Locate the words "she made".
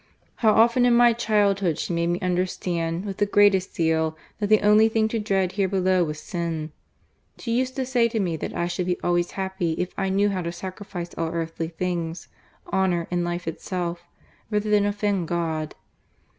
1.77-2.07